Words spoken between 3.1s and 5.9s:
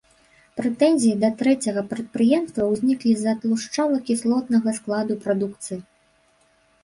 з-за тлушчава-кіслотнага складу прадукцыі.